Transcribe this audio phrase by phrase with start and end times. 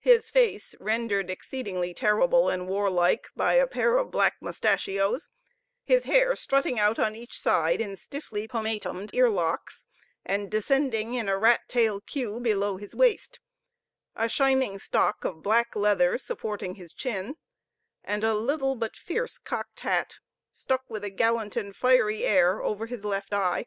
[0.00, 5.28] His face, rendered exceeding terrible and warlike by a pair of black mustachios;
[5.84, 9.88] his hair strutting out on each side in stiffly pomatumed ear locks,
[10.24, 13.38] and descending in a rat tail queue below his waist;
[14.14, 17.36] a shining stock of black leather supporting his chin,
[18.02, 20.16] and a little but fierce cocked hat,
[20.50, 23.66] stuck with a gallant and fiery air over his left eye.